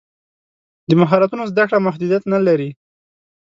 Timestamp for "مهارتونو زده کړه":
1.01-1.79